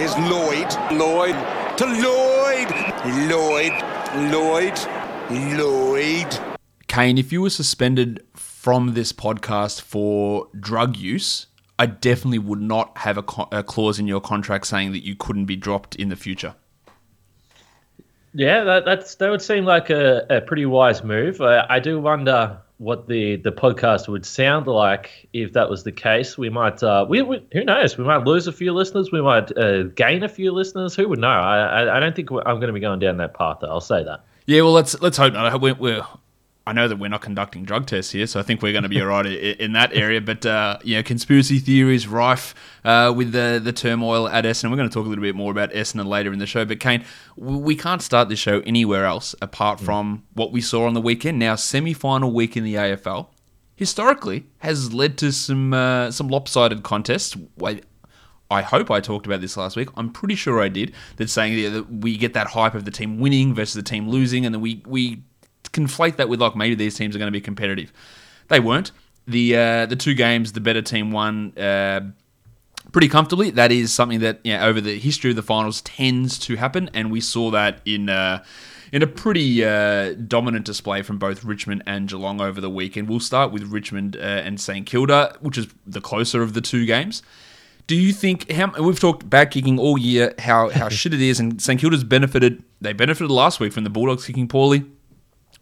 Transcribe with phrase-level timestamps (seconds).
[0.00, 0.72] is Lloyd.
[0.92, 1.34] Lloyd
[1.76, 2.70] to Lloyd.
[3.28, 3.72] Lloyd.
[4.32, 4.78] Lloyd.
[5.58, 6.38] Lloyd.
[6.86, 11.46] Kane, if you were suspended from this podcast for drug use,
[11.78, 15.16] I definitely would not have a, co- a clause in your contract saying that you
[15.16, 16.54] couldn't be dropped in the future.
[18.34, 21.40] Yeah, that, that's that would seem like a, a pretty wise move.
[21.40, 25.92] I, I do wonder what the, the podcast would sound like if that was the
[25.92, 26.38] case.
[26.38, 27.98] We might, uh, we, we who knows?
[27.98, 29.12] We might lose a few listeners.
[29.12, 30.94] We might uh, gain a few listeners.
[30.94, 31.28] Who would know?
[31.28, 33.58] I, I, I don't think I'm going to be going down that path.
[33.60, 33.68] Though.
[33.68, 34.24] I'll say that.
[34.46, 35.60] Yeah, well, let's let's hope not.
[35.60, 36.06] We're, we're
[36.68, 38.90] I know that we're not conducting drug tests here, so I think we're going to
[38.90, 40.20] be all right in that area.
[40.20, 44.70] But uh, you know, conspiracy theories rife uh, with the the turmoil at Essendon.
[44.70, 46.66] We're going to talk a little bit more about Essendon later in the show.
[46.66, 50.92] But Kane, we can't start this show anywhere else apart from what we saw on
[50.92, 51.38] the weekend.
[51.38, 53.28] Now, semi-final week in the AFL
[53.74, 57.34] historically has led to some uh, some lopsided contests.
[58.50, 59.88] I hope I talked about this last week.
[59.96, 60.92] I'm pretty sure I did.
[61.16, 64.44] That saying that we get that hype of the team winning versus the team losing,
[64.44, 65.22] and then we we
[65.64, 67.92] conflate that with like maybe these teams are going to be competitive.
[68.48, 68.92] They weren't.
[69.26, 72.00] The uh, the two games, the better team won uh,
[72.92, 73.50] pretty comfortably.
[73.50, 77.10] That is something that yeah, over the history of the finals tends to happen, and
[77.10, 78.08] we saw that in.
[78.08, 78.44] Uh,
[78.90, 83.06] in a pretty uh, dominant display from both Richmond and Geelong over the weekend.
[83.06, 86.86] We'll start with Richmond uh, and St Kilda, which is the closer of the two
[86.86, 87.22] games.
[87.86, 91.40] Do you think how we've talked back kicking all year how how shit it is,
[91.40, 92.62] and St Kilda's benefited.
[92.80, 94.84] They benefited last week from the Bulldogs kicking poorly.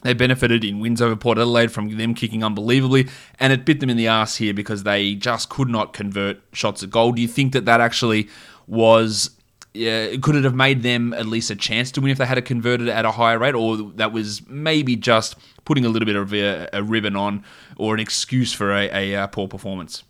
[0.02, 3.08] They benefited in wins over Port Adelaide from them kicking unbelievably,
[3.40, 6.82] and it bit them in the ass here because they just could not convert shots
[6.82, 7.12] at goal.
[7.12, 8.28] Do you think that that actually
[8.66, 9.30] was
[9.76, 12.38] yeah, could it have made them at least a chance to win if they had
[12.38, 16.16] a converted at a higher rate, or that was maybe just putting a little bit
[16.16, 17.44] of a, a ribbon on
[17.76, 20.02] or an excuse for a, a, a poor performance?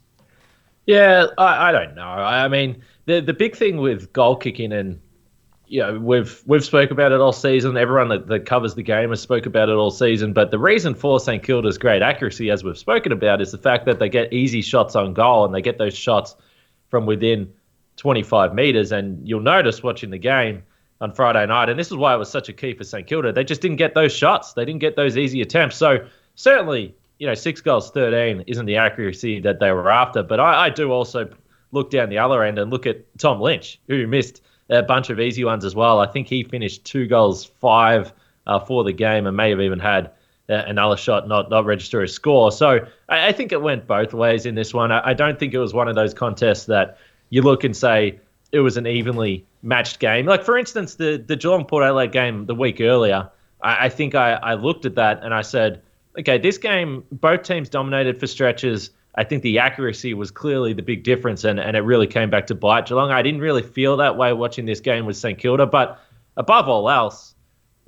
[0.87, 2.03] Yeah, I, I, don't know.
[2.03, 5.01] I mean, the the big thing with goal kicking and
[5.69, 7.77] you know, we've we've spoke about it all season.
[7.77, 10.33] Everyone that, that covers the game has spoke about it all season.
[10.33, 13.87] But the reason for St Kilda's great accuracy, as we've spoken about, is the fact
[13.87, 16.37] that they get easy shots on goal and they get those shots
[16.89, 17.53] from within
[17.97, 18.93] 25 meters.
[18.93, 20.63] And you'll notice watching the game
[21.01, 23.33] on Friday night, and this is why it was such a key for St Kilda.
[23.33, 24.55] They just didn't get those shots.
[24.55, 25.77] They didn't get those easy attempts.
[25.77, 26.07] So
[26.37, 30.23] certainly, you know, six goals 13 isn't the accuracy that they were after.
[30.23, 31.29] But I, I do also
[31.73, 35.21] look down the other end and look at Tom Lynch, who missed a bunch of
[35.21, 36.01] easy ones as well.
[36.01, 38.13] I think he finished two goals, five
[38.47, 40.11] uh, for the game, and may have even had
[40.49, 42.53] uh, another shot not not register a score.
[42.53, 44.93] So I, I, think it went both ways in this one.
[44.93, 46.99] I, I, don't think it was one of those contests that
[47.31, 48.21] you look and say
[48.53, 50.27] it was an evenly matched game.
[50.27, 53.29] Like for instance, the the Geelong Port Adelaide game the week earlier.
[53.61, 55.83] I, I think I, I looked at that and I said,
[56.19, 58.91] okay, this game both teams dominated for stretches.
[59.17, 62.47] I think the accuracy was clearly the big difference, and, and it really came back
[62.49, 63.11] to bite Geelong.
[63.11, 65.99] I didn't really feel that way watching this game with St Kilda, but
[66.37, 67.35] above all else,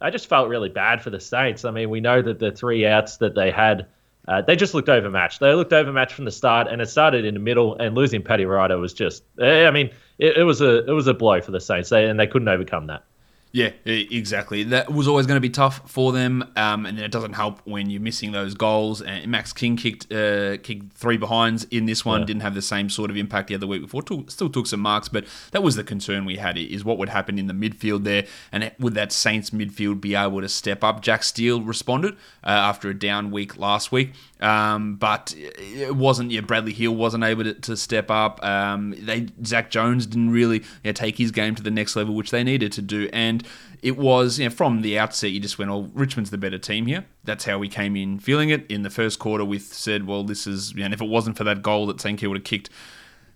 [0.01, 1.65] I just felt really bad for the Saints.
[1.65, 3.87] I mean, we know that the three outs that they had,
[4.27, 5.41] uh, they just looked overmatched.
[5.41, 7.77] They looked overmatched from the start, and it started in the middle.
[7.77, 11.09] And losing Paddy Ryder was just, eh, I mean, it, it was a it was
[11.09, 13.05] a blow for the Saints, they, and they couldn't overcome that.
[13.51, 14.63] Yeah, exactly.
[14.65, 17.89] That was always going to be tough for them, um, and it doesn't help when
[17.89, 19.01] you're missing those goals.
[19.01, 22.21] And Max King kicked uh, kicked three behinds in this one.
[22.21, 22.27] Yeah.
[22.27, 24.03] Didn't have the same sort of impact the other week before.
[24.03, 27.09] Took, still took some marks, but that was the concern we had: is what would
[27.09, 31.01] happen in the midfield there, and would that Saints midfield be able to step up?
[31.01, 32.15] Jack Steele responded
[32.45, 36.31] uh, after a down week last week, um, but it wasn't.
[36.31, 38.43] Yeah, Bradley Hill wasn't able to, to step up.
[38.45, 40.63] Um, they Zak Jones didn't really
[40.95, 43.47] take his game to the next level, which they needed to do, and
[43.83, 46.87] it was you know, from the outset you just went, "Oh, Richmond's the better team
[46.87, 49.45] here." That's how we came in feeling it in the first quarter.
[49.45, 52.19] We said, "Well, this is," you and if it wasn't for that goal that St
[52.19, 52.71] Kilda would have kicked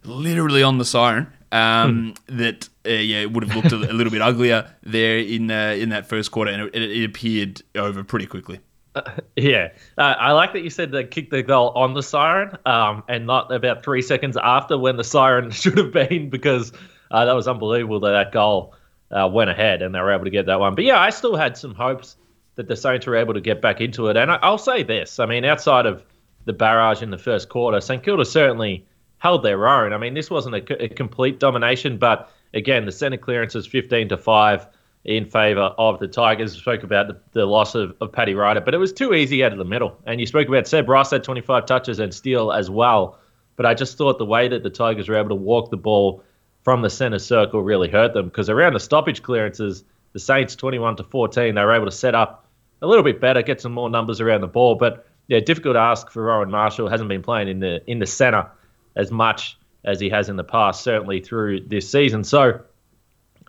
[0.04, 2.38] literally on the siren, um, hmm.
[2.38, 5.74] that uh, yeah, it would have looked a, a, little bit uglier there in uh,
[5.76, 8.60] in that first quarter, and it, it appeared over pretty quickly.
[8.94, 9.02] Uh,
[9.36, 9.68] yeah,
[9.98, 13.26] uh, I like that you said they kicked the goal on the siren, um, and
[13.26, 16.72] not about three seconds after when the siren should have been, because
[17.10, 18.74] uh, that was unbelievable that that goal
[19.10, 20.74] uh, went ahead and they were able to get that one.
[20.74, 22.16] But yeah, I still had some hopes
[22.54, 24.16] that the Saints were able to get back into it.
[24.16, 26.04] And I, will say this: I mean, outside of
[26.44, 28.86] the barrage in the first quarter, St Kilda certainly
[29.18, 29.92] held their own.
[29.92, 34.08] I mean, this wasn't a, a complete domination, but again, the centre clearance is 15
[34.08, 34.66] to 5
[35.04, 36.54] in favour of the Tigers.
[36.54, 39.44] We spoke about the, the loss of, of Paddy Ryder, but it was too easy
[39.44, 39.98] out of the middle.
[40.06, 43.18] And you spoke about Seb Ross had 25 touches and Steele as well.
[43.56, 46.22] But I just thought the way that the Tigers were able to walk the ball
[46.62, 50.96] from the centre circle really hurt them because around the stoppage clearances, the Saints 21
[50.96, 52.46] to 14, they were able to set up
[52.80, 54.76] a little bit better, get some more numbers around the ball.
[54.76, 56.88] But yeah, difficult ask for Rowan Marshall.
[56.88, 58.50] Hasn't been playing in the in the centre
[58.96, 62.24] as much as he has in the past, certainly through this season.
[62.24, 62.60] So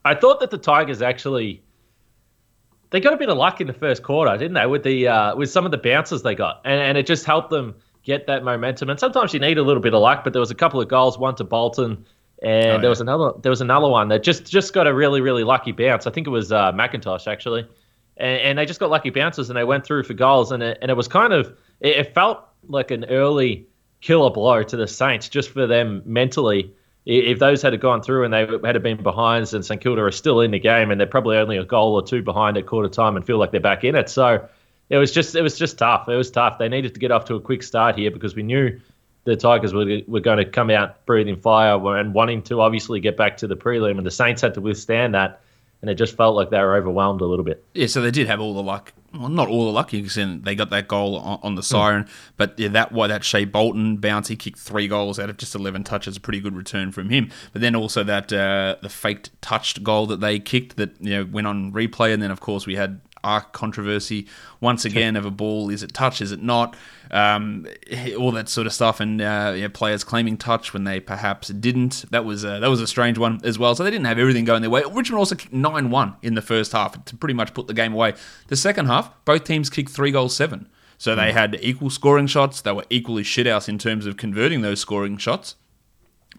[0.05, 1.63] I thought that the Tigers actually
[2.93, 4.67] they got a bit of luck in the first quarter, didn't they?
[4.67, 7.49] With the uh, with some of the bounces they got, and, and it just helped
[7.49, 7.73] them
[8.03, 8.89] get that momentum.
[8.89, 10.87] And sometimes you need a little bit of luck, but there was a couple of
[10.87, 12.05] goals, one to Bolton,
[12.43, 12.77] and oh, yeah.
[12.77, 15.71] there was another there was another one that just just got a really really lucky
[15.71, 16.05] bounce.
[16.05, 17.67] I think it was uh, McIntosh actually,
[18.17, 20.77] and, and, they just got lucky bounces and they went through for goals, and it,
[20.79, 21.47] and it was kind of
[21.79, 23.65] it, it felt like an early
[24.01, 26.71] killer blow to the Saints just for them mentally
[27.05, 30.39] if those had gone through and they had been behind and St Kilda are still
[30.41, 33.15] in the game and they're probably only a goal or two behind at quarter time
[33.15, 34.09] and feel like they're back in it.
[34.09, 34.47] So
[34.89, 36.07] it was just it was just tough.
[36.07, 36.57] It was tough.
[36.57, 38.79] They needed to get off to a quick start here because we knew
[39.25, 43.15] the Tigers were, were going to come out breathing fire and wanting to obviously get
[43.17, 45.41] back to the prelim, and the Saints had to withstand that
[45.83, 47.61] and it just felt like they were overwhelmed a little bit.
[47.73, 48.93] Yeah, so they did have all the luck.
[49.13, 51.65] Well, not all the luck, because they got that goal on, on the hmm.
[51.65, 52.09] siren, mm.
[52.35, 55.53] but yeah, that why that Shai Bolton bounce, he kicked three goals out of just
[55.53, 57.29] eleven touches, a pretty good return from him.
[57.51, 61.25] But then also that uh, the faked touched goal that they kicked that you know
[61.25, 64.27] went on replay, and then of course we had arc controversy
[64.59, 65.69] once again of a ball.
[65.69, 66.21] Is it touch?
[66.21, 66.75] Is it not?
[67.11, 67.67] Um,
[68.17, 72.05] all that sort of stuff, and uh, know, players claiming touch when they perhaps didn't.
[72.11, 73.75] That was a, that was a strange one as well.
[73.75, 74.83] So they didn't have everything going their way.
[74.83, 77.93] Richmond also kicked nine one in the first half to pretty much put the game
[77.93, 78.13] away.
[78.47, 80.69] The second half, both teams kicked three goals seven.
[80.97, 81.37] So they hmm.
[81.37, 82.61] had equal scoring shots.
[82.61, 85.55] They were equally shithouse in terms of converting those scoring shots.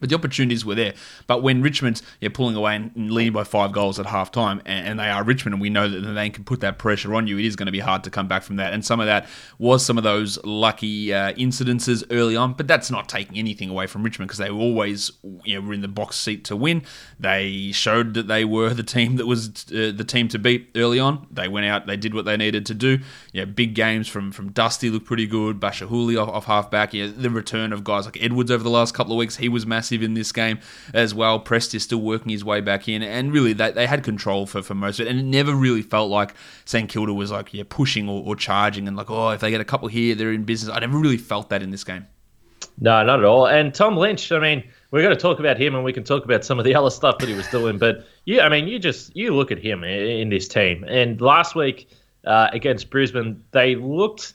[0.00, 0.94] But the opportunities were there.
[1.26, 4.88] But when Richmond's yeah, pulling away and leading by five goals at half time, and,
[4.88, 7.38] and, they are Richmond, and we know that they can put that pressure on you,
[7.38, 8.72] it is going to be hard to come back from that.
[8.72, 9.26] And some of that
[9.58, 13.86] was some of those lucky uh, incidences early on, but that's not taking anything away
[13.86, 15.10] from Richmond because they were always
[15.44, 16.82] you know, were in the box seat to win.
[17.18, 20.98] They showed that they were the team that was uh, the team to beat early
[20.98, 21.26] on.
[21.30, 22.98] They went out, they did what they needed to do.
[23.32, 25.60] Yeah, big games from from Dusty looked pretty good.
[25.60, 26.94] Bachar Houli off, off half back.
[26.94, 29.66] Yeah, the return of guys like Edwards over the last couple of weeks, he was
[29.66, 30.58] massive in this game
[30.92, 31.38] as well.
[31.38, 34.62] Prest is still working his way back in, and really they, they had control for,
[34.62, 36.34] for most of it, and it never really felt like
[36.64, 39.60] St Kilda was like yeah pushing or, or charging and like oh if they get
[39.60, 40.74] a couple here they're in business.
[40.74, 42.06] I never really felt that in this game.
[42.80, 43.46] No, not at all.
[43.46, 46.24] And Tom Lynch, I mean, we're going to talk about him, and we can talk
[46.24, 47.78] about some of the other stuff that he was doing.
[47.78, 51.54] But yeah, I mean, you just you look at him in this team, and last
[51.54, 51.88] week
[52.26, 54.34] uh, against Brisbane, they looked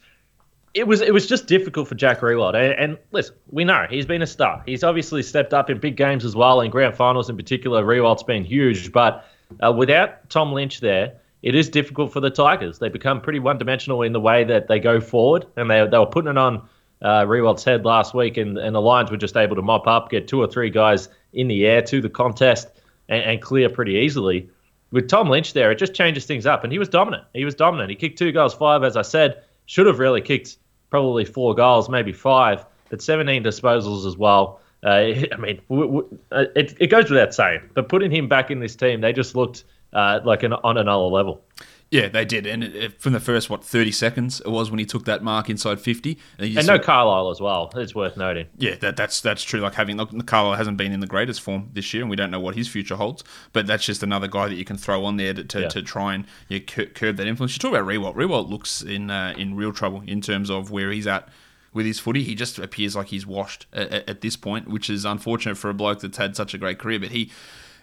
[0.74, 2.56] it was it was just difficult for Jack Riewoldt.
[2.56, 4.62] And, and, listen, we know he's been a star.
[4.66, 7.83] He's obviously stepped up in big games as well, in grand finals in particular.
[7.83, 9.25] Riewoldt's been huge, but
[9.62, 12.80] uh, without Tom Lynch there, it is difficult for the Tigers.
[12.80, 16.06] They become pretty one-dimensional in the way that they go forward, and they they were
[16.06, 16.68] putting it on
[17.01, 20.10] uh, Riewoldt's head last week, and, and the Lions were just able to mop up,
[20.10, 22.68] get two or three guys in the air to the contest,
[23.07, 24.50] and, and clear pretty easily.
[24.92, 27.24] With Tom Lynch there, it just changes things up, and he was dominant.
[27.33, 27.92] He was dominant.
[27.92, 30.57] He kicked two goals, five, as I said should have really kicked
[30.89, 34.59] probably four goals, maybe five, but 17 disposals as well.
[34.83, 34.88] Uh,
[35.31, 38.59] I mean, w- w- uh, it, it goes without saying, but putting him back in
[38.59, 41.44] this team, they just looked uh, like an, on another level.
[41.92, 45.06] Yeah, they did, and from the first what thirty seconds it was when he took
[45.06, 47.72] that mark inside fifty, and, and no Carlisle as well.
[47.76, 48.46] It's worth noting.
[48.58, 49.60] Yeah, that, that's that's true.
[49.60, 52.30] Like having look, Carlisle hasn't been in the greatest form this year, and we don't
[52.30, 53.24] know what his future holds.
[53.54, 55.68] But that's just another guy that you can throw on there to, to, yeah.
[55.69, 57.56] to try and yeah, curb that influence.
[57.56, 58.16] You talk about Riewoldt.
[58.16, 61.28] Riewoldt looks in uh, in real trouble in terms of where he's at
[61.74, 62.22] with his footy.
[62.24, 65.74] He just appears like he's washed at, at, this point, which is unfortunate for a
[65.74, 67.00] bloke that's had such a great career.
[67.00, 67.31] But he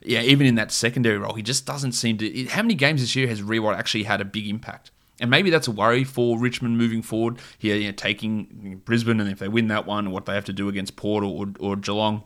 [0.07, 2.47] yeah, even in that secondary role, he just doesn't seem to.
[2.47, 4.91] How many games this year has Riewoldt actually had a big impact?
[5.21, 9.31] And maybe that's a worry for Richmond moving forward here, you know, taking Brisbane, and
[9.31, 12.23] if they win that one, what they have to do against Port or, or Geelong.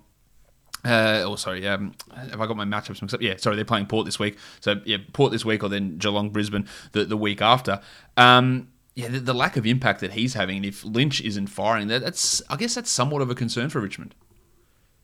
[0.84, 1.66] Uh, oh, sorry.
[1.66, 3.22] Um, have I got my matchups mixed up?
[3.22, 3.56] Yeah, sorry.
[3.56, 4.38] They're playing Port this week.
[4.60, 7.80] So yeah, Port this week, or then Geelong, Brisbane the, the week after.
[8.16, 11.88] Um, yeah, the, the, lack of impact that he's having, and if Lynch isn't firing,
[11.88, 14.14] that, that's I guess that's somewhat of a concern for Richmond.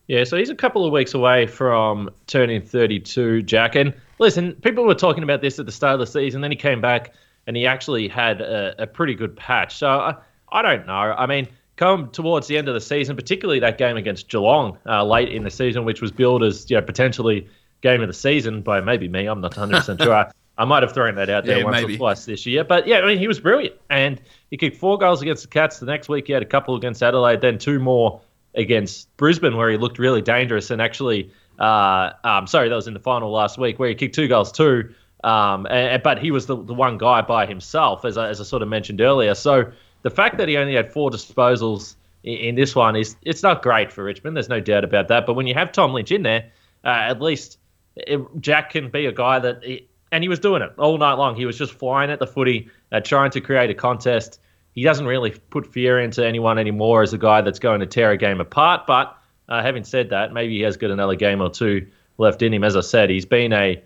[0.08, 3.74] Yeah, so he's a couple of weeks away from turning 32, Jack.
[3.74, 6.40] And listen, people were talking about this at the start of the season.
[6.40, 7.12] Then he came back
[7.46, 9.76] and he actually had a, a pretty good patch.
[9.76, 10.14] So I,
[10.50, 10.92] I don't know.
[10.92, 15.04] I mean, come towards the end of the season, particularly that game against Geelong uh,
[15.04, 17.48] late in the season, which was billed as you know potentially
[17.82, 19.26] game of the season by maybe me.
[19.26, 20.30] I'm not 100 percent sure.
[20.58, 21.94] I might have thrown that out there yeah, once maybe.
[21.94, 24.20] or twice this year, but yeah, I mean he was brilliant, and
[24.50, 25.78] he kicked four goals against the Cats.
[25.78, 28.20] The next week he had a couple against Adelaide, then two more
[28.56, 32.92] against Brisbane, where he looked really dangerous and actually Uh, um, sorry, that was in
[32.92, 34.92] the final last week where he kicked two goals too.
[35.24, 38.44] Um, and, but he was the, the one guy by himself, as I, as I
[38.44, 39.34] sort of mentioned earlier.
[39.34, 39.72] So
[40.02, 43.62] the fact that he only had four disposals in, in this one is it's not
[43.62, 44.36] great for Richmond.
[44.36, 45.24] There's no doubt about that.
[45.26, 46.50] But when you have Tom Lynch in there,
[46.84, 47.58] uh, at least
[47.96, 51.14] it, Jack can be a guy that, he, and he was doing it all night
[51.14, 51.36] long.
[51.36, 54.40] He was just flying at the footy, uh, trying to create a contest.
[54.76, 58.10] He doesn't really put fear into anyone anymore as a guy that's going to tear
[58.10, 58.86] a game apart.
[58.86, 59.16] But
[59.48, 61.86] uh, having said that, maybe he has got another game or two
[62.18, 62.62] left in him.
[62.62, 63.82] As I said, he's been a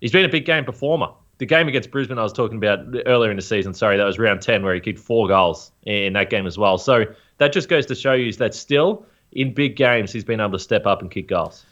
[0.00, 1.08] he's been a big game performer.
[1.38, 4.18] The game against Brisbane I was talking about earlier in the season, sorry, that was
[4.18, 6.78] round 10 where he kicked four goals in that game as well.
[6.78, 7.04] So
[7.36, 10.58] that just goes to show you that still in big games he's been able to
[10.58, 11.66] step up and kick goals.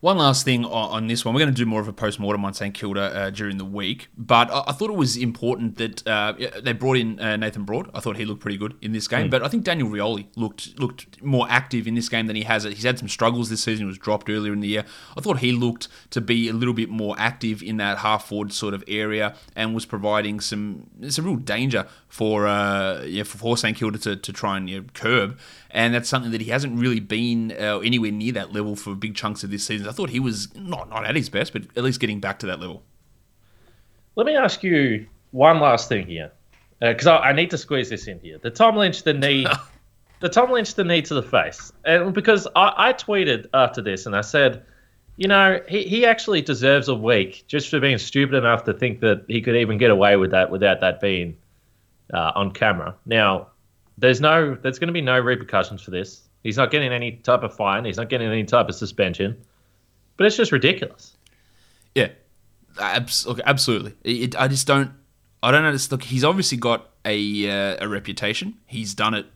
[0.00, 1.34] One last thing on, this one.
[1.34, 3.64] We're going to do more of a post mortem on St Kilda uh, during the
[3.64, 7.64] week, but I, I, thought it was important that uh, they brought in uh, Nathan
[7.64, 7.90] Broad.
[7.92, 9.30] I thought he looked pretty good in this game, mm.
[9.32, 12.62] but I think Daniel Rioli looked looked more active in this game than he has.
[12.62, 13.86] He's had some struggles this season.
[13.86, 14.84] He was dropped earlier in the year.
[15.16, 18.52] I thought he looked to be a little bit more active in that half forward
[18.52, 23.76] sort of area and was providing some some real danger for uh, yeah for St
[23.76, 25.38] Kilda to, to try and you know, curb
[25.70, 29.14] and that's something that he hasn't really been uh, anywhere near that level for big
[29.14, 29.86] chunks of this season.
[29.88, 32.46] I thought he was not not at his best, but at least getting back to
[32.46, 32.82] that level.
[34.16, 36.32] Let me ask you one last thing here,
[36.80, 38.38] because uh, I, I, need to squeeze this in here.
[38.38, 39.46] The Tom Lynch the knee,
[40.20, 44.06] the Tom Lynch the knee to the face, and because I, I tweeted after this
[44.06, 44.64] and I said.
[45.20, 49.00] You know, he, he actually deserves a week just for being stupid enough to think
[49.00, 51.36] that he could even get away with that without that being
[52.14, 52.94] uh, on camera.
[53.04, 53.48] Now,
[53.98, 56.28] there's no there's going to be no repercussions for this.
[56.42, 57.84] He's not getting any type of fine.
[57.84, 59.36] He's not getting any type of suspension.
[60.18, 61.16] But it's just ridiculous.
[61.94, 62.08] Yeah,
[62.78, 63.94] absolutely.
[64.04, 64.90] It, I just don't.
[65.42, 65.76] I don't know.
[65.90, 68.58] Look, he's obviously got a uh, a reputation.
[68.66, 69.26] He's done it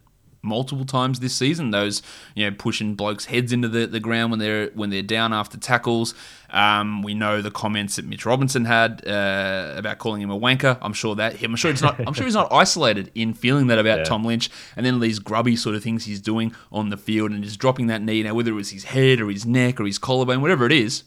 [0.43, 1.71] multiple times this season.
[1.71, 2.03] Those
[2.35, 5.57] you know pushing blokes' heads into the, the ground when they're when they're down after
[5.57, 6.15] tackles.
[6.51, 10.77] Um, we know the comments that Mitch Robinson had uh, about calling him a wanker.
[10.83, 11.99] I'm sure that I'm sure it's not.
[12.07, 14.05] I'm sure he's not isolated in feeling that about yeah.
[14.05, 14.51] Tom Lynch.
[14.77, 17.87] And then these grubby sort of things he's doing on the field and just dropping
[17.87, 18.23] that knee.
[18.23, 21.05] Now whether it was his head or his neck or his collarbone, whatever it is.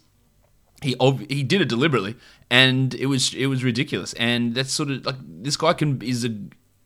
[0.81, 0.93] He,
[1.29, 2.15] he did it deliberately,
[2.51, 4.13] and it was it was ridiculous.
[4.13, 6.35] And that's sort of like this guy can is a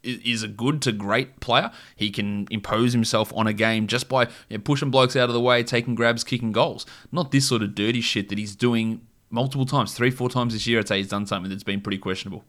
[0.03, 1.72] is a good to great player.
[1.96, 5.34] He can impose himself on a game just by you know, pushing blokes out of
[5.34, 6.86] the way, taking grabs, kicking goals.
[7.12, 10.68] Not this sort of dirty shit that he's doing multiple times, three, four times this
[10.68, 10.79] year.
[10.79, 12.44] I'd say he's done something that's been pretty questionable.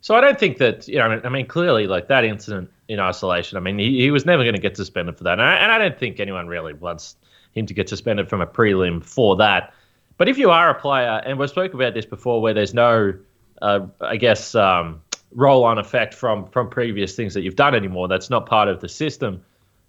[0.00, 1.20] So I don't think that you know.
[1.24, 3.56] I mean, clearly, like that incident in isolation.
[3.56, 5.72] I mean, he, he was never going to get suspended for that, and I, and
[5.72, 7.16] I don't think anyone really wants
[7.52, 9.74] him to get suspended from a prelim for that.
[10.16, 13.14] But if you are a player, and we've spoken about this before, where there's no,
[13.60, 15.00] uh, I guess, um,
[15.32, 18.08] roll on effect from from previous things that you've done anymore.
[18.08, 19.44] That's not part of the system.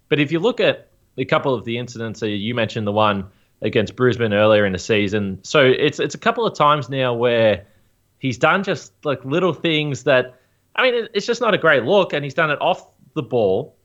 [0.08, 3.26] But if you look at a couple of the incidents, you mentioned the one
[3.62, 5.38] against Brisbane earlier in the season.
[5.42, 7.66] So it's it's a couple of times now where
[8.18, 10.40] he's done just like little things that
[10.76, 13.76] I mean it's just not a great look, and he's done it off the ball.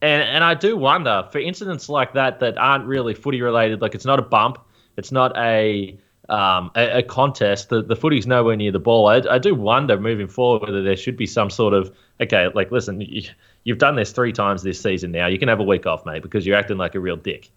[0.00, 3.94] And and I do wonder for incidents like that that aren't really footy related, like
[3.94, 4.58] it's not a bump,
[4.96, 5.98] it's not a
[6.32, 9.06] um, a, a, contest, the, the footy's nowhere near the ball.
[9.06, 12.72] I, I, do wonder moving forward whether there should be some sort of okay, like
[12.72, 13.28] listen, you,
[13.64, 15.26] you've done this three times this season now.
[15.26, 17.50] You can have a week off, mate, because you're acting like a real dick.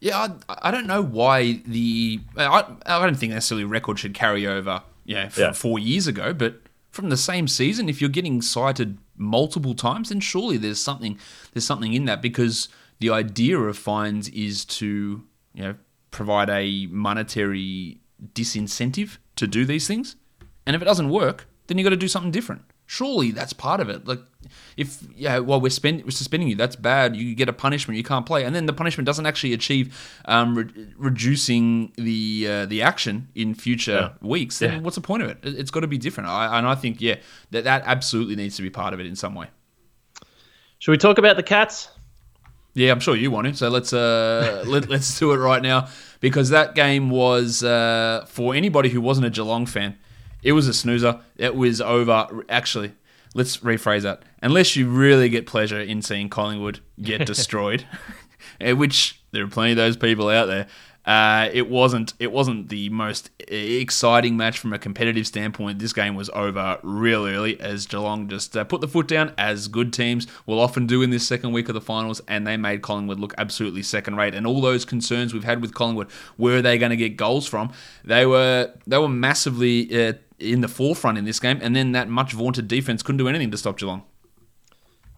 [0.00, 4.46] Yeah, I, I don't know why the I, I don't think necessarily record should carry
[4.46, 4.82] over.
[5.04, 5.52] Yeah, from yeah.
[5.52, 10.20] four years ago, but from the same season, if you're getting cited multiple times, then
[10.20, 11.18] surely there's something
[11.52, 15.22] there's something in that because the idea of fines is to
[15.52, 15.74] you know
[16.10, 17.98] provide a monetary
[18.34, 20.16] disincentive to do these things.
[20.66, 22.62] And if it doesn't work, then you got to do something different.
[22.86, 24.06] Surely that's part of it.
[24.06, 24.20] Like,
[24.76, 27.16] if yeah, while we're, spend, we're suspending you, that's bad.
[27.16, 30.58] You get a punishment, you can't play, and then the punishment doesn't actually achieve um,
[30.58, 34.28] re- reducing the uh, the action in future yeah.
[34.28, 34.58] weeks.
[34.58, 34.80] Then yeah.
[34.80, 35.38] what's the point of it?
[35.42, 36.28] It's got to be different.
[36.28, 37.16] I, and I think yeah,
[37.52, 39.46] that that absolutely needs to be part of it in some way.
[40.78, 41.88] Should we talk about the cats?
[42.74, 43.54] Yeah, I'm sure you want to.
[43.54, 45.88] So let's uh, let, let's do it right now
[46.22, 49.98] because that game was uh, for anybody who wasn't a Geelong fan.
[50.42, 51.20] It was a snoozer.
[51.36, 52.44] It was over.
[52.48, 52.92] Actually,
[53.34, 54.22] let's rephrase that.
[54.40, 57.86] Unless you really get pleasure in seeing Collingwood get destroyed,
[58.60, 60.68] which there are plenty of those people out there.
[61.04, 65.80] Uh, it wasn't it wasn't the most exciting match from a competitive standpoint.
[65.80, 69.66] This game was over real early as Geelong just uh, put the foot down, as
[69.66, 72.82] good teams will often do in this second week of the finals, and they made
[72.82, 74.32] Collingwood look absolutely second rate.
[74.34, 77.48] And all those concerns we've had with Collingwood, where are they going to get goals
[77.48, 77.72] from?
[78.04, 82.08] They were they were massively uh, in the forefront in this game, and then that
[82.08, 84.04] much vaunted defense couldn't do anything to stop Geelong.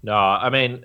[0.02, 0.82] No, I mean,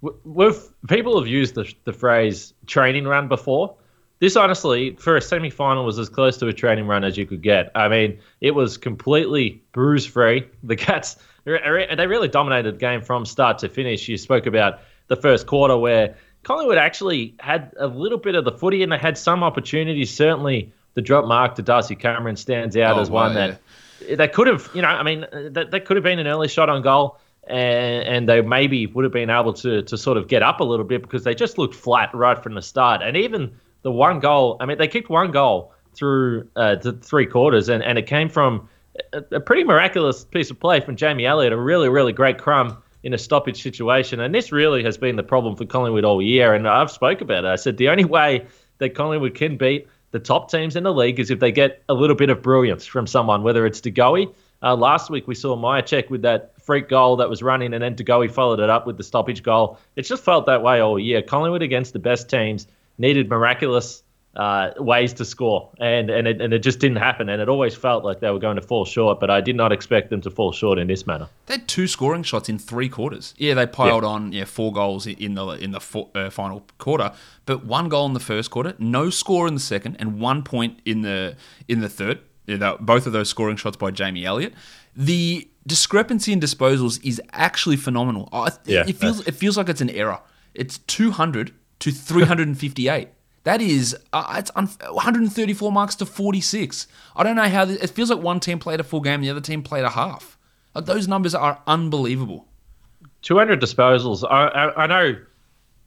[0.24, 3.76] we've people have used the, the phrase training run before
[4.24, 7.26] this honestly, for a semi final, was as close to a training run as you
[7.26, 7.70] could get.
[7.74, 10.48] I mean, it was completely bruise free.
[10.62, 14.08] The Cats, they really dominated the game from start to finish.
[14.08, 18.52] You spoke about the first quarter where Collingwood actually had a little bit of the
[18.52, 20.10] footy and they had some opportunities.
[20.10, 23.56] Certainly, the drop mark to Darcy Cameron stands out Oh, as one wow,
[24.00, 26.48] that they could have, you know, I mean, that, that could have been an early
[26.48, 27.18] shot on goal.
[27.46, 30.64] And, and they maybe would have been able to to sort of get up a
[30.64, 33.02] little bit because they just looked flat right from the start.
[33.02, 37.26] And even the one goal, I mean, they kicked one goal through uh, the three
[37.26, 38.68] quarters, and, and it came from
[39.12, 42.82] a, a pretty miraculous piece of play from Jamie Elliott, a really, really great crumb
[43.04, 44.18] in a stoppage situation.
[44.18, 46.54] And this really has been the problem for Collingwood all year.
[46.54, 47.48] And I've spoke about it.
[47.48, 48.46] I said the only way
[48.78, 51.94] that Collingwood can beat the top teams in the league is if they get a
[51.94, 54.32] little bit of brilliance from someone, whether it's DeGoey.
[54.62, 57.94] Uh, last week we saw Mihocek with that freak goal that was running, and then
[57.94, 59.78] DeGoey followed it up with the stoppage goal.
[59.96, 61.20] It just felt that way all year.
[61.20, 62.66] Collingwood against the best teams
[62.98, 64.02] needed miraculous
[64.36, 67.28] uh, ways to score, and and it, and it just didn't happen.
[67.28, 69.70] And it always felt like they were going to fall short, but I did not
[69.70, 71.28] expect them to fall short in this manner.
[71.46, 73.34] They had two scoring shots in three quarters.
[73.38, 77.12] Yeah, they piled on yeah four goals in the in the four, uh, final quarter,
[77.46, 80.80] but one goal in the first quarter, no score in the second, and one point
[80.84, 81.36] in the
[81.68, 82.18] in the third.
[82.46, 84.52] Yeah, both of those scoring shots by Jamie Elliott.
[84.96, 88.28] The discrepancy in disposals is actually phenomenal.
[88.32, 88.84] I, Yeah.
[88.86, 90.18] it feels it feels like it's an error.
[90.54, 91.52] It's two hundred
[91.84, 93.08] to three hundred and fifty eight.
[93.44, 96.86] That is, uh, it's un- 134 marks to 46.
[97.14, 99.28] I don't know how this, it feels like one team played a full game, the
[99.28, 100.38] other team played a half.
[100.74, 102.48] Like, those numbers are unbelievable.
[103.20, 104.24] 200 disposals.
[104.28, 105.16] I, I, I know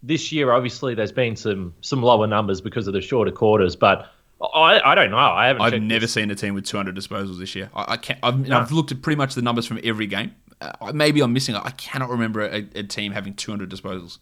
[0.04, 4.08] this year, obviously, there's been some some lower numbers because of the shorter quarters, but
[4.42, 5.18] I, I don't know.
[5.18, 5.62] I haven't.
[5.64, 6.14] I've checked never this.
[6.14, 7.70] seen a team with 200 disposals this year.
[7.74, 8.20] I, I can't.
[8.22, 10.36] I've, I've looked at pretty much the numbers from every game.
[10.62, 11.56] Uh, maybe I'm missing.
[11.56, 14.20] I cannot remember a, a team having 200 disposals.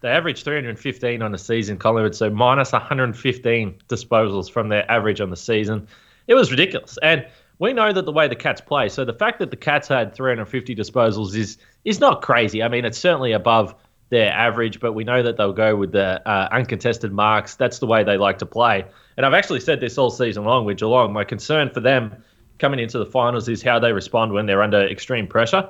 [0.00, 5.30] They averaged 315 on the season, Collingwood, so minus 115 disposals from their average on
[5.30, 5.88] the season.
[6.26, 6.98] It was ridiculous.
[7.02, 7.26] And
[7.58, 10.14] we know that the way the Cats play, so the fact that the Cats had
[10.14, 12.62] 350 disposals is is not crazy.
[12.62, 13.74] I mean, it's certainly above
[14.10, 17.56] their average, but we know that they'll go with the uh, uncontested marks.
[17.56, 18.84] That's the way they like to play.
[19.16, 21.12] And I've actually said this all season long with Geelong.
[21.12, 22.22] My concern for them
[22.58, 25.68] coming into the finals is how they respond when they're under extreme pressure.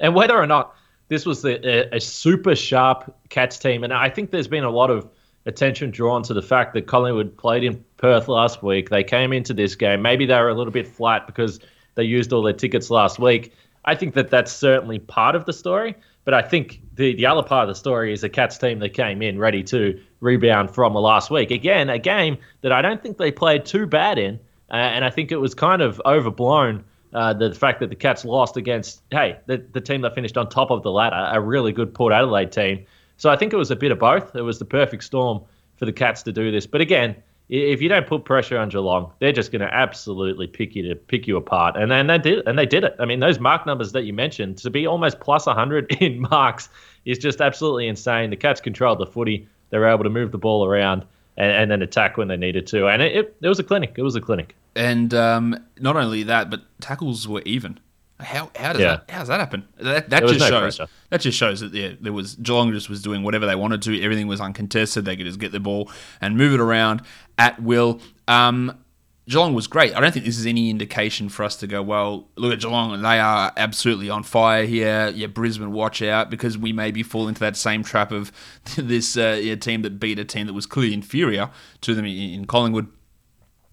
[0.00, 0.74] And whether or not
[1.08, 4.70] this was the, a, a super sharp Cats team, and I think there's been a
[4.70, 5.08] lot of
[5.46, 8.88] attention drawn to the fact that Collingwood played in Perth last week.
[8.88, 10.00] They came into this game.
[10.00, 11.60] Maybe they were a little bit flat because
[11.96, 13.52] they used all their tickets last week.
[13.84, 15.94] I think that that's certainly part of the story.
[16.24, 18.94] But I think the, the other part of the story is a Cats team that
[18.94, 21.50] came in ready to rebound from last week.
[21.50, 24.40] Again, a game that I don't think they played too bad in.
[24.70, 26.82] Uh, and I think it was kind of overblown
[27.14, 30.48] uh, the fact that the Cats lost against, hey, the, the team that finished on
[30.48, 32.84] top of the ladder, a really good Port Adelaide team.
[33.16, 34.34] So I think it was a bit of both.
[34.34, 35.40] It was the perfect storm
[35.76, 36.66] for the Cats to do this.
[36.66, 37.14] But again,
[37.48, 40.96] if you don't put pressure on Geelong, they're just going to absolutely pick you to
[40.96, 41.76] pick you apart.
[41.76, 42.96] And then they did, and they did it.
[42.98, 46.68] I mean, those mark numbers that you mentioned to be almost plus 100 in marks
[47.04, 48.30] is just absolutely insane.
[48.30, 49.46] The Cats controlled the footy.
[49.70, 51.04] They were able to move the ball around
[51.36, 52.88] and, and then attack when they needed to.
[52.88, 53.94] And it, it, it was a clinic.
[53.96, 54.56] It was a clinic.
[54.76, 57.78] And um, not only that, but tackles were even.
[58.20, 58.96] How how does Yeah.
[58.96, 59.66] that how does that happen?
[59.78, 60.92] That, that just no shows pressure.
[61.10, 64.00] that just shows that yeah, there was Geelong just was doing whatever they wanted to.
[64.02, 65.04] Everything was uncontested.
[65.04, 67.02] They could just get the ball and move it around
[67.38, 68.00] at will.
[68.28, 68.78] Um,
[69.26, 69.96] Geelong was great.
[69.96, 73.00] I don't think this is any indication for us to go, well, look at Geelong,
[73.00, 75.10] they are absolutely on fire here.
[75.14, 78.30] Yeah, Brisbane, watch out, because we maybe fall into that same trap of
[78.76, 81.48] this uh, yeah, team that beat a team that was clearly inferior
[81.80, 82.86] to them in, in Collingwood.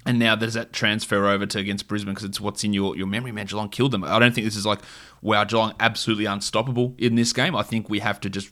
[0.06, 3.08] And now there's that transfer over to against Brisbane because it's what's in your, your
[3.08, 3.46] memory, man.
[3.46, 4.04] Geelong killed them.
[4.04, 4.80] I don't think this is like,
[5.22, 7.56] wow, Geelong absolutely unstoppable in this game.
[7.56, 8.50] I think we have to just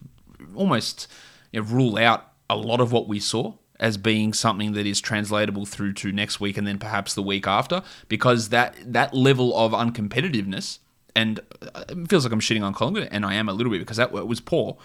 [0.56, 1.08] almost
[1.52, 5.00] you know, rule out a lot of what we saw as being something that is
[5.00, 9.56] translatable through to next week and then perhaps the week after because that that level
[9.58, 10.80] of uncompetitiveness
[11.16, 13.80] and uh, it feels like I'm shitting on Collingwood and I am a little bit
[13.80, 14.78] because that was poor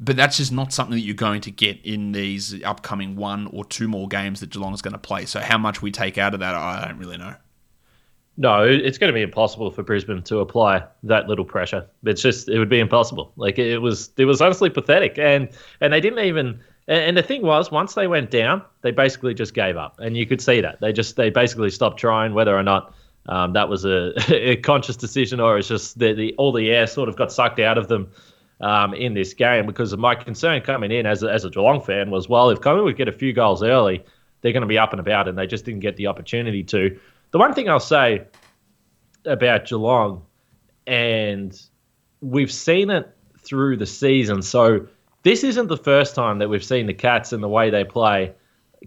[0.00, 3.64] but that's just not something that you're going to get in these upcoming one or
[3.64, 6.34] two more games that Geelong is going to play so how much we take out
[6.34, 7.34] of that I don't really know
[8.36, 11.86] No, it's going to be impossible for Brisbane to apply that little pressure.
[12.04, 13.32] It's just it would be impossible.
[13.36, 15.48] Like it was, it was honestly pathetic, and
[15.80, 16.60] and they didn't even.
[16.88, 20.26] And the thing was, once they went down, they basically just gave up, and you
[20.26, 22.32] could see that they just they basically stopped trying.
[22.32, 22.94] Whether or not
[23.26, 26.86] um, that was a, a conscious decision or it's just the, the all the air
[26.86, 28.10] sort of got sucked out of them
[28.60, 29.66] um, in this game.
[29.66, 32.96] Because my concern coming in as a, as a Geelong fan was, well, if Collingwood
[32.96, 34.04] get a few goals early,
[34.40, 36.98] they're going to be up and about, and they just didn't get the opportunity to.
[37.30, 38.26] The one thing I'll say
[39.24, 40.24] about Geelong,
[40.86, 41.60] and
[42.20, 44.42] we've seen it through the season.
[44.42, 44.86] So
[45.22, 48.34] this isn't the first time that we've seen the Cats and the way they play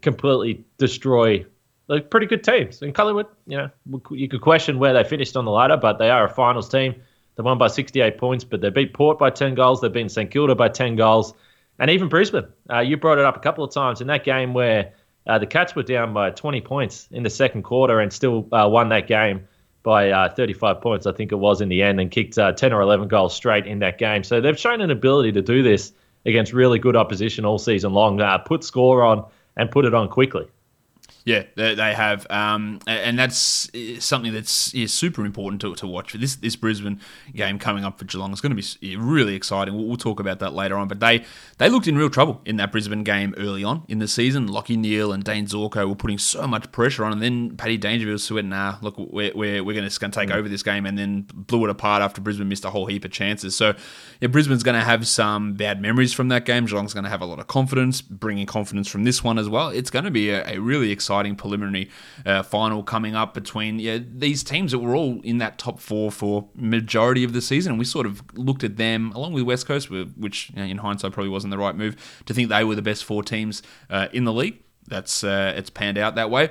[0.02, 1.46] completely destroy
[1.88, 2.82] like pretty good teams.
[2.82, 3.70] And Collingwood, you know,
[4.10, 6.96] you could question where they finished on the ladder, but they are a finals team.
[7.36, 9.82] They won by 68 points, but they beat Port by 10 goals.
[9.82, 11.34] They've beaten St Kilda by 10 goals,
[11.80, 12.48] and even Brisbane.
[12.70, 14.94] Uh, you brought it up a couple of times in that game where
[15.26, 18.68] uh, the Cats were down by 20 points in the second quarter and still uh,
[18.70, 19.48] won that game
[19.84, 22.72] by uh, 35 points, I think it was in the end, and kicked uh, 10
[22.72, 24.24] or 11 goals straight in that game.
[24.24, 25.92] So they've shown an ability to do this
[26.26, 29.26] against really good opposition all season long, uh, put score on
[29.58, 30.48] and put it on quickly.
[31.26, 35.88] Yeah, they, they have, um, and that's uh, something that's yeah, super important to, to
[35.88, 36.12] watch.
[36.12, 37.00] This this Brisbane
[37.34, 39.74] game coming up for Geelong is going to be really exciting.
[39.74, 40.90] We'll, we'll, talk about that later on.
[40.90, 41.24] But they
[41.60, 44.50] they looked in real trouble in that Brisbane game early on in the season.
[44.50, 48.20] Lachie Neale and Dane Zorko were putting so much pressure on, and then Paddy Dangerfield
[48.20, 50.36] said, "Nah, look, we're we're, we're going to take mm.
[50.36, 53.12] over this game," and then blew it apart after Brisbane missed a whole heap of
[53.12, 53.56] chances.
[53.56, 53.76] So
[54.20, 56.66] yeah, Brisbane's going to have some bad memories from that game.
[56.66, 59.70] Geelong's going to have a lot of confidence, bringing confidence from this one as well.
[59.70, 61.90] It's going to be a, a really exciting preliminary
[62.26, 66.12] uh, final coming up between yeah, these teams that were all in that top four
[66.12, 67.74] for majority of the season.
[67.74, 70.78] And we sort of looked at them along with West Coast, which you know, in
[70.78, 71.96] hindsight probably wasn't the right move
[72.26, 74.60] to think they were the best four teams uh, in the league.
[74.88, 76.50] That's uh, it's panned out that way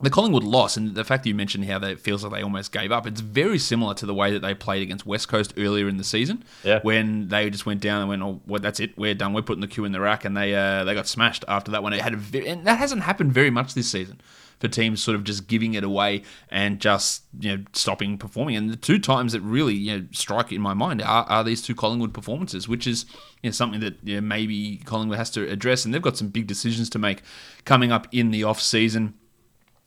[0.00, 2.70] the Collingwood loss and the fact that you mentioned how it feels like they almost
[2.70, 5.88] gave up, it's very similar to the way that they played against West Coast earlier
[5.88, 6.80] in the season, yeah.
[6.82, 9.62] when they just went down and went, "Oh, well, that's it, we're done, we're putting
[9.62, 11.94] the cue in the rack," and they uh, they got smashed after that one.
[11.94, 14.20] It had a very, and that hasn't happened very much this season
[14.58, 18.56] for teams sort of just giving it away and just you know stopping performing.
[18.56, 21.62] And the two times that really you know strike in my mind are, are these
[21.62, 23.06] two Collingwood performances, which is
[23.42, 26.28] you know, something that you know, maybe Collingwood has to address, and they've got some
[26.28, 27.22] big decisions to make
[27.64, 29.14] coming up in the off season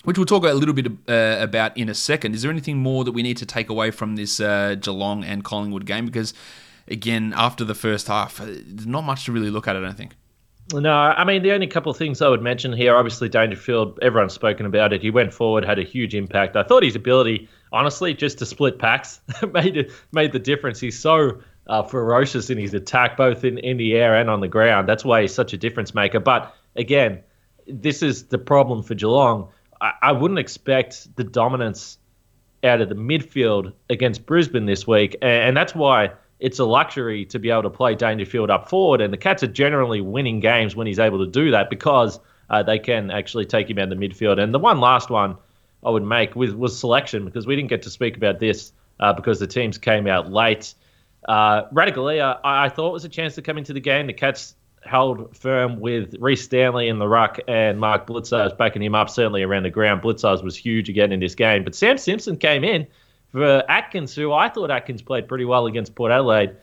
[0.04, 2.34] which we'll talk a little bit uh, about in a second.
[2.34, 5.44] Is there anything more that we need to take away from this uh, Geelong and
[5.44, 6.06] Collingwood game?
[6.06, 6.34] Because,
[6.88, 8.48] again, after the first half, uh,
[8.86, 10.16] not much to really look at, I don't think.
[10.72, 14.34] No, I mean, the only couple of things I would mention here obviously, Dangerfield, everyone's
[14.34, 15.02] spoken about it.
[15.02, 16.56] He went forward, had a huge impact.
[16.56, 19.20] I thought his ability, honestly, just to split packs
[19.54, 20.80] made, it, made the difference.
[20.80, 24.48] He's so uh, ferocious in his attack, both in, in the air and on the
[24.48, 24.88] ground.
[24.88, 26.20] That's why he's such a difference maker.
[26.20, 27.22] But again,
[27.68, 29.50] this is the problem for Geelong
[29.82, 31.98] I, wouldn't expect the dominance
[32.64, 37.26] out of the midfield against Brisbane this week, and, and that's why it's a luxury
[37.26, 39.02] to be able to play Dangerfield up forward.
[39.02, 42.64] And the Cats are generally winning games when he's able to do that because uh,
[42.64, 44.42] they can actually take him out of the midfield.
[44.42, 45.38] And the one last one
[45.84, 49.14] I would make was, was selection because we didn't get to speak about this uh,
[49.14, 50.74] because the teams came out late.
[51.28, 54.08] Uh, Ratugolea, I, I, thought was a chance to come into the game.
[54.08, 54.56] The Cats
[54.90, 59.44] held firm with Rhys Stanley in the ruck and Mark Blicavs backing him up, certainly
[59.44, 60.02] around the ground.
[60.02, 61.64] Blicavs was huge again in this game.
[61.64, 62.88] But Sam Simpson came in
[63.32, 66.56] for Atkins, who I thought Atkins played pretty well against Port Adelaide.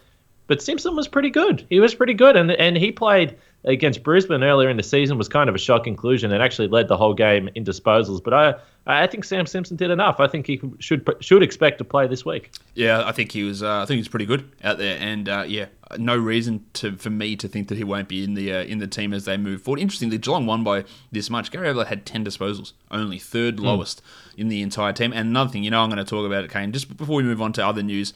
[0.46, 1.66] But Simpson was pretty good.
[1.68, 2.36] He was pretty good.
[2.36, 5.84] And, and he played against Brisbane earlier in the season was kind of a shock
[5.84, 8.22] conclusion and actually led the whole game in disposals.
[8.22, 8.54] But I
[8.86, 10.20] I think Sam Simpson did enough.
[10.20, 12.52] I think he should should expect to play this week.
[12.74, 13.62] Yeah, I think he was.
[13.62, 15.66] Uh, I think he's pretty good out there, and uh, yeah,
[15.98, 18.78] no reason to for me to think that he won't be in the uh, in
[18.78, 19.80] the team as they move forward.
[19.80, 21.50] Interestingly, Geelong won by this much.
[21.50, 23.64] Gary Ablett had ten disposals, only third hmm.
[23.66, 24.38] lowest mm.
[24.38, 25.12] in the entire team.
[25.12, 26.70] And another thing, you know, I'm going to talk about it, Kane.
[26.70, 28.14] Just before we move on to other news,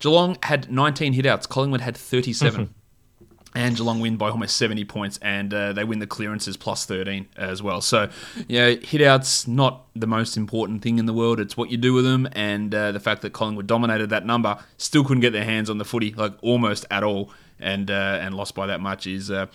[0.00, 1.48] Geelong had 19 hitouts.
[1.48, 2.74] Collingwood had 37
[3.54, 7.28] and Geelong win by almost 70 points, and uh, they win the clearances plus 13
[7.36, 7.80] as well.
[7.80, 8.08] So,
[8.46, 11.40] yeah, hitouts not the most important thing in the world.
[11.40, 14.58] It's what you do with them, and uh, the fact that Collingwood dominated that number,
[14.76, 18.34] still couldn't get their hands on the footy like almost at all, and uh, and
[18.34, 19.46] lost by that much is uh,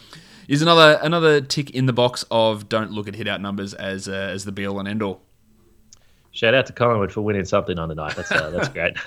[0.48, 4.12] is another another tick in the box of don't look at hitout numbers as uh,
[4.12, 5.22] as the be all and end all.
[6.32, 8.16] Shout out to Collingwood for winning something on the night.
[8.18, 8.98] That's uh, that's great.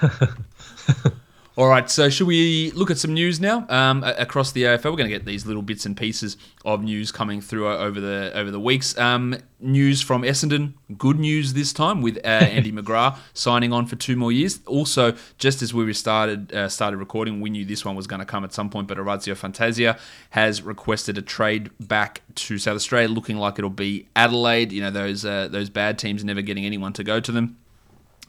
[1.59, 4.85] All right, so should we look at some news now um, across the AFL?
[4.85, 8.31] We're going to get these little bits and pieces of news coming through over the
[8.33, 8.97] over the weeks.
[8.97, 13.97] Um, news from Essendon, good news this time with uh, Andy McGrath signing on for
[13.97, 14.61] two more years.
[14.67, 18.27] Also, just as we started uh, started recording, we knew this one was going to
[18.27, 19.99] come at some point, but Orazio Fantasia
[20.31, 24.71] has requested a trade back to South Australia, looking like it'll be Adelaide.
[24.71, 27.57] You know those uh, those bad teams never getting anyone to go to them.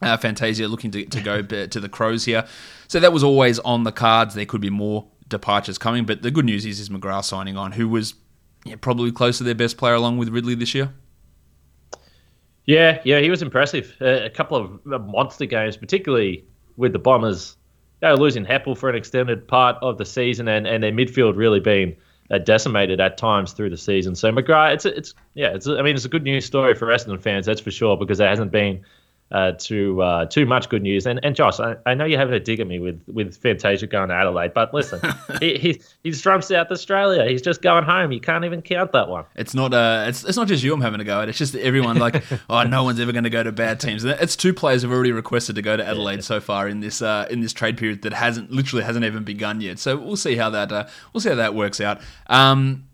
[0.01, 2.45] Uh, Fantasia looking to, to go to the Crows here.
[2.87, 4.35] So that was always on the cards.
[4.35, 7.73] There could be more departures coming, but the good news is, is McGrath signing on,
[7.73, 8.15] who was
[8.65, 10.93] yeah, probably close to their best player along with Ridley this year.
[12.65, 13.95] Yeah, yeah, he was impressive.
[13.99, 16.45] Uh, a couple of monster games, particularly
[16.77, 17.57] with the Bombers.
[17.99, 21.35] They were losing Heppell for an extended part of the season, and, and their midfield
[21.35, 21.95] really being
[22.31, 24.15] uh, decimated at times through the season.
[24.15, 27.21] So McGrath, it's it's yeah, it's I mean it's a good news story for Essendon
[27.21, 28.85] fans, that's for sure, because there hasn't been
[29.31, 31.05] uh, to uh, too much good news.
[31.05, 33.87] And and Josh, I, I know you're having a dig at me with with Fantasia
[33.87, 34.99] going to Adelaide, but listen,
[35.39, 37.25] he, he he's from South Australia.
[37.29, 38.11] He's just going home.
[38.11, 39.25] You can't even count that one.
[39.35, 41.29] It's not uh, it's it's not just you I'm having to go at.
[41.29, 44.03] It's just everyone like, oh, no one's ever going to go to bad teams.
[44.03, 46.21] It's two players have already requested to go to Adelaide yeah.
[46.21, 49.61] so far in this uh, in this trade period that hasn't literally hasn't even begun
[49.61, 49.79] yet.
[49.79, 52.01] So we'll see how that uh, we'll see how that works out.
[52.27, 52.88] Um,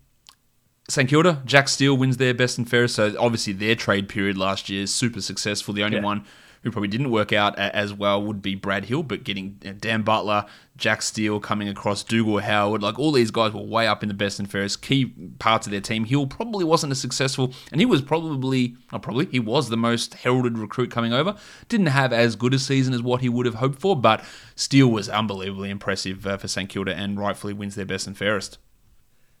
[0.88, 2.94] St Kilda, Jack Steele wins their best and fairest.
[2.94, 5.74] So obviously their trade period last year is super successful.
[5.74, 6.04] The only yeah.
[6.04, 6.24] one
[6.62, 10.46] who probably didn't work out as well would be Brad Hill, but getting Dan Butler,
[10.76, 14.14] Jack Steele coming across, Dougal Howard, like all these guys were way up in the
[14.14, 15.06] best and fairest, key
[15.38, 16.04] parts of their team.
[16.04, 20.14] Hill probably wasn't as successful, and he was probably, not probably, he was the most
[20.14, 21.36] heralded recruit coming over.
[21.68, 24.24] Didn't have as good a season as what he would have hoped for, but
[24.56, 28.58] Steele was unbelievably impressive uh, for St Kilda and rightfully wins their best and fairest.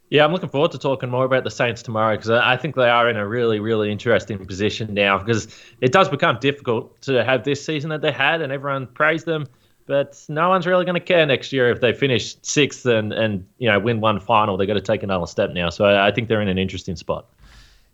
[0.08, 2.88] Yeah, I'm looking forward to talking more about the Saints tomorrow because I think they
[2.88, 5.48] are in a really, really interesting position now because
[5.80, 9.48] it does become difficult to have this season that they had and everyone praised them,
[9.86, 13.44] but no one's really going to care next year if they finish sixth and, and
[13.58, 14.56] you know win one final.
[14.56, 17.26] They've got to take another step now, so I, think they're in an interesting spot.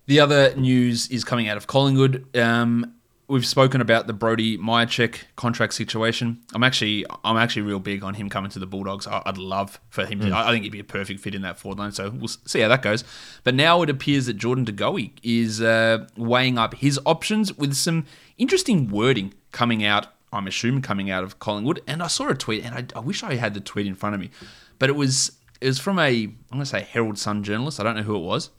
[0.07, 2.37] The other news is coming out of Collingwood.
[2.37, 2.95] Um,
[3.29, 6.43] we've spoken about the Brody Mihocek contract situation.
[6.55, 9.07] I'm actually I'm actually real big on him coming to the Bulldogs.
[9.07, 10.21] I, would love for him.
[10.21, 10.33] To, mm.
[10.33, 11.93] I think he'd be a perfect fit in that forward line.
[11.93, 13.05] So we'll see how that goes.
[13.45, 17.75] But now it appears that Jordan De Goey is uh, weighing up his options with
[17.75, 18.07] some
[18.39, 20.09] interesting wording coming out.
[20.33, 21.83] I'm assuming coming out of Collingwood.
[21.87, 24.15] And I saw a tweet, and I, I wish I had the tweet in front
[24.15, 24.31] of me,
[24.79, 27.81] but it was it was from a I'm going to say Herald Sun journalist.
[27.81, 28.51] I don't know who it was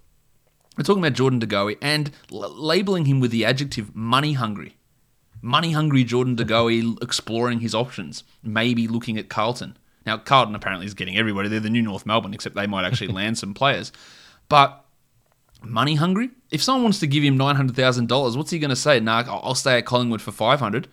[0.77, 4.77] we're talking about Jordan De Goey and l- labeling him with the adjective money hungry.
[5.41, 9.77] Money hungry Jordan De Goey exploring his options, maybe looking at Carlton.
[10.05, 11.49] Now, Carlton apparently is getting everybody.
[11.49, 13.91] They're the new North Melbourne, except they might actually land some players.
[14.49, 14.83] But
[15.61, 16.29] money hungry?
[16.51, 18.99] If someone wants to give him $900,000, what's he going to say?
[18.99, 20.87] Nah, I'll stay at Collingwood for 500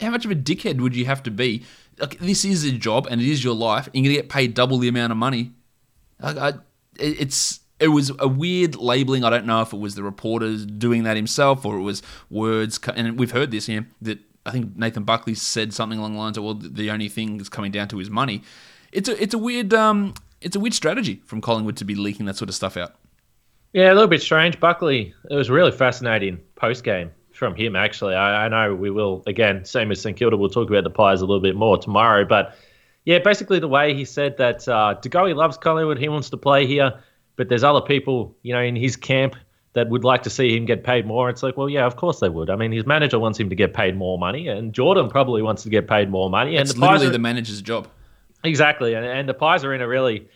[0.00, 1.64] How much of a dickhead would you have to be?
[1.98, 3.86] Like, this is a job and it is your life.
[3.86, 5.52] And you're going to get paid double the amount of money.
[6.22, 6.54] I,
[6.98, 9.24] it's it was a weird labeling.
[9.24, 12.80] I don't know if it was the reporters doing that himself or it was words.
[12.94, 16.38] And we've heard this here that I think Nathan Buckley said something along the lines
[16.38, 18.42] of, "Well, the only thing that's coming down to is money."
[18.92, 22.26] It's a it's a weird um it's a weird strategy from Collingwood to be leaking
[22.26, 22.94] that sort of stuff out.
[23.72, 24.58] Yeah, a little bit strange.
[24.58, 27.76] Buckley, it was really fascinating post game from him.
[27.76, 30.36] Actually, I, I know we will again, same as St Kilda.
[30.36, 32.56] We'll talk about the Pies a little bit more tomorrow, but.
[33.04, 36.92] Yeah, basically the way he said that uh, loves Collingwood, he wants to play here
[37.36, 39.36] but there's other people, you know, in his camp
[39.74, 41.28] that would like to see him get paid more.
[41.28, 42.48] It's like, well, yeah, of course they would.
[42.48, 45.62] I mean, his manager wants him to get paid more money, and Jordan probably wants
[45.64, 46.56] to get paid more money.
[46.56, 47.86] It's and the literally are, the manager's job.
[48.42, 50.28] Exactly, and, and the Pies are in a really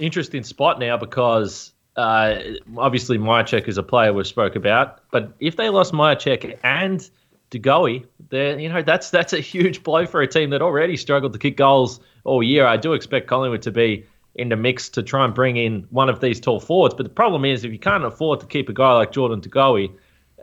[0.00, 2.36] interesting spot now because uh,
[2.76, 7.08] obviously Mihocek is a player we've spoke about, but if they lost Mihocek and
[7.50, 10.96] De Goey, there, you know, that's that's a huge blow for a team that already
[10.96, 12.66] struggled to kick goals all year.
[12.66, 14.04] I do expect Collingwood to be
[14.38, 16.94] in the mix to try and bring in one of these tall forwards.
[16.94, 19.48] But the problem is, if you can't afford to keep a guy like Jordan De
[19.48, 19.92] Goey,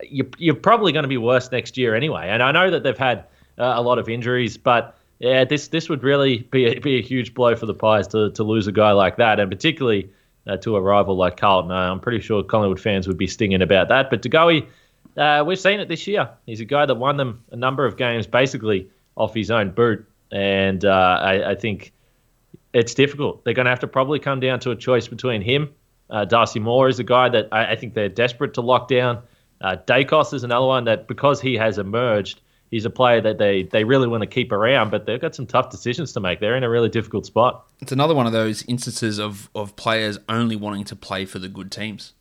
[0.03, 2.27] you're, you're probably going to be worse next year anyway.
[2.29, 3.19] And I know that they've had
[3.57, 7.01] uh, a lot of injuries, but yeah, this this would really be a, be a
[7.01, 10.09] huge blow for the Pies to, to lose a guy like that, and particularly
[10.45, 11.71] uh, to a rival like Carlton.
[11.71, 14.09] Uh, I'm pretty sure Collingwood fans would be stinging about that.
[14.09, 14.67] But De Goey,
[15.15, 16.29] uh, we've seen it this year.
[16.45, 20.05] He's a guy that won them a number of games basically off his own boot,
[20.33, 21.93] and uh, I, I think
[22.75, 23.43] it's difficult.
[23.45, 25.73] They're going to have to probably come down to a choice between him.
[26.09, 29.23] Uh, Darcy Moore is a guy that I, I, think they're desperate to lock down.
[29.61, 33.63] Uh, Daicos is another one that because he has emerged, he's a player that they,
[33.63, 36.41] they really want to keep around, but they've got some tough decisions to make.
[36.41, 37.65] They're in a really difficult spot.
[37.79, 41.47] It's another one of those instances of, of players only wanting to play for the
[41.47, 42.13] good teams.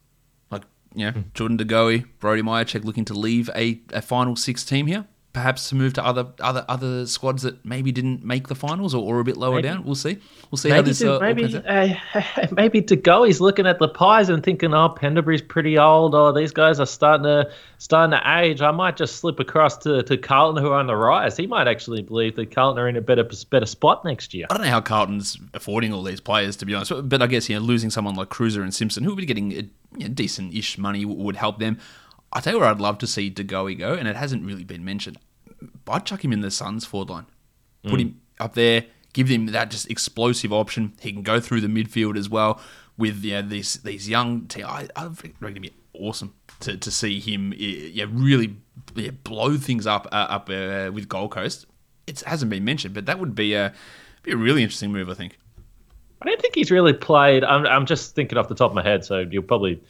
[0.51, 0.63] Like,
[0.95, 1.35] you know, mm.
[1.35, 5.69] Jordan De Goey, Brody Mihocek looking to leave a, a final six team here perhaps
[5.69, 9.21] to move to other other other squads that maybe didn't make the finals or, or
[9.21, 9.69] a bit lower maybe.
[9.69, 9.85] down.
[9.85, 10.17] We'll see.
[10.51, 13.25] We'll see maybe how this to, uh, maybe uh, maybe to go.
[13.25, 16.15] He's looking at the pies and thinking, oh, Pendlebury's pretty old.
[16.15, 18.63] Oh, these guys are starting to starting to age.
[18.63, 21.37] I might just slip across to, to Carlton, who are on the rise.
[21.37, 24.47] He might actually believe that Carlton are in a better better spot next year.
[24.49, 26.93] I don't know how Carlton's affording all these players, to be honest.
[27.09, 29.51] But I guess you know losing someone like Kreuzer and Simpson, who would be getting
[29.51, 31.79] you know, decent-ish money, would help them.
[32.35, 34.65] I tell you where I'd love to see De Goey go, and it hasn't really
[34.65, 35.19] been mentioned.
[35.89, 37.27] I'd chuck him in the Suns forward line.
[37.85, 38.01] Put mm.
[38.01, 40.95] him up there, give him that just explosive option.
[41.01, 42.61] He can go through the midfield as well
[42.97, 44.51] with yeah these these young.
[44.57, 48.57] I, reckon it'd be awesome to, to see him yeah really
[48.97, 51.67] yeah, blow things up uh, up uh, with Gold Coast.
[52.07, 53.73] It hasn't been mentioned, but that would be a
[54.23, 55.09] be a really interesting move.
[55.09, 55.39] I think.
[56.23, 57.45] I don't think he's really played.
[57.45, 59.81] I'm I'm just thinking off the top of my head, so you'll probably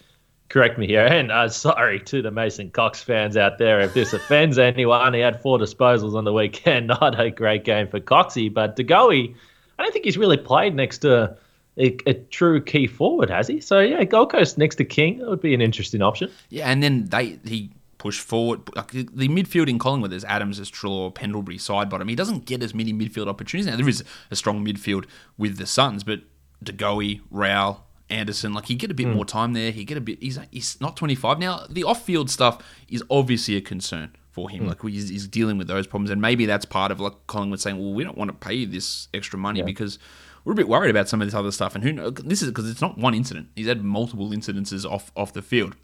[0.49, 1.07] correct me here.
[1.07, 5.15] And uh, sorry to the Mason Cox fans out there if this offends anyone.
[5.15, 6.87] He had four disposals on the weekend.
[7.01, 9.35] Not a great game for Coxie, but De Goey,
[9.79, 11.37] I don't think he's really played next to
[11.77, 13.61] a, a, true key forward, has he?
[13.61, 16.31] So yeah, Gold Coast next to King that would be an interesting option.
[16.51, 18.61] Yeah, and then they he pushed forward.
[18.77, 22.09] Like the midfield in Collingwood, there's Adams, there's Treloar, Pendlebury, Sidebottom.
[22.09, 23.67] He doesn't get as many midfield opportunities.
[23.67, 26.21] Now there is a strong midfield with the Suns, but
[26.63, 29.15] De Goey, Rowell, Anderson, like he get a bit mm.
[29.15, 29.71] more time there.
[29.71, 30.23] He get a bit.
[30.23, 31.67] He's he's not 25 now.
[31.69, 34.65] The off-field stuff is obviously a concern for him.
[34.65, 34.69] Mm.
[34.69, 37.79] Like he's, he's, dealing with those problems, and maybe that's part of like Collingwood saying,
[37.79, 39.65] "Well, we don't want to pay you this extra money yeah.
[39.65, 39.99] because."
[40.45, 42.13] We're a bit worried about some of this other stuff, and who knows?
[42.23, 43.49] This is because it's not one incident.
[43.57, 45.75] He's had multiple incidences off off the field.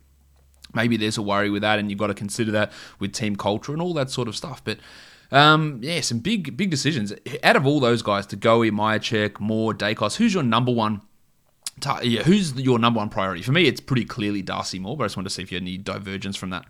[0.75, 3.73] Maybe there's a worry with that, and you've got to consider that with team culture
[3.73, 4.63] and all that sort of stuff.
[4.63, 4.77] But
[5.33, 7.11] um, yeah, some big big decisions.
[7.43, 11.01] Out of all those guys, to go Goey, Mihocek, Moore, Daicos, who's your number one
[12.03, 13.43] yeah, who's your number one priority?
[13.43, 15.57] For me, it's pretty clearly Darcy Moore, but I just wanted to see if you
[15.57, 16.67] had any divergence from that.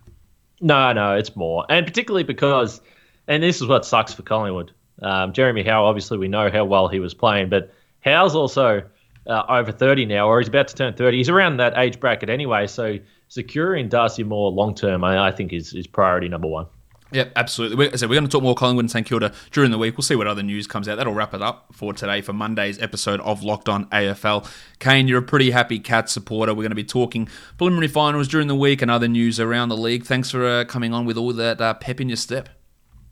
[0.61, 1.65] No, no, it's Moore.
[1.69, 2.81] And particularly because,
[3.27, 4.73] and this is what sucks for Collingwood.
[5.03, 8.83] Um, Jeremy Howe, obviously, we know how well he was playing, but Howe's also
[9.27, 11.17] uh, over 30 now, or he's about to turn 30.
[11.17, 15.53] He's around that age bracket anyway, so securing Darcy Moore long term, I, I think,
[15.53, 16.67] is, is priority number one.
[17.13, 17.97] Yep, absolutely.
[17.99, 19.97] So we're going to talk more Collingwood and St Kilda during the week.
[19.97, 20.97] We'll see what other news comes out.
[20.97, 24.49] That'll wrap it up for today for Monday's episode of Locked On AFL.
[24.79, 26.53] Kane, you're a pretty happy Cat supporter.
[26.53, 29.77] We're going to be talking preliminary finals during the week and other news around the
[29.77, 30.05] league.
[30.05, 32.49] Thanks for uh, coming on with all that uh, pep in your step.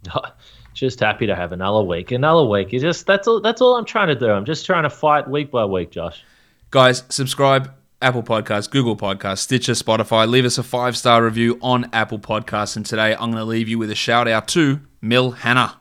[0.75, 2.13] just happy to have another week.
[2.13, 2.73] Another week.
[2.73, 3.41] You just that's all.
[3.41, 4.31] That's all I'm trying to do.
[4.31, 6.23] I'm just trying to fight week by week, Josh.
[6.71, 10.29] Guys, subscribe Apple Podcasts, Google Podcasts, Stitcher, Spotify.
[10.29, 12.77] Leave us a five star review on Apple Podcasts.
[12.77, 15.81] And today I'm going to leave you with a shout out to Mill Hannah.